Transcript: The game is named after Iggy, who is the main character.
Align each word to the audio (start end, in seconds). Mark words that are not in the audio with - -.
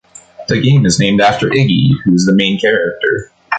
The 0.47 0.59
game 0.59 0.87
is 0.87 0.97
named 0.99 1.21
after 1.21 1.47
Iggy, 1.49 1.91
who 2.03 2.15
is 2.15 2.25
the 2.25 2.33
main 2.33 2.59
character. 2.59 3.31